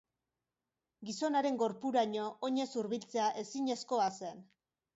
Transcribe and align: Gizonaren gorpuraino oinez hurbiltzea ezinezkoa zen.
Gizonaren 1.09 1.59
gorpuraino 1.63 2.25
oinez 2.49 2.67
hurbiltzea 2.81 3.31
ezinezkoa 3.45 4.13
zen. 4.21 4.47